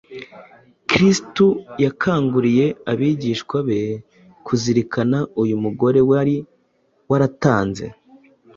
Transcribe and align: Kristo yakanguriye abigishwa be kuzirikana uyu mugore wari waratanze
Kristo 0.89 1.45
yakanguriye 1.83 2.65
abigishwa 2.91 3.57
be 3.67 3.81
kuzirikana 4.45 5.17
uyu 5.41 5.55
mugore 5.63 5.99
wari 6.09 6.35
waratanze 7.09 7.85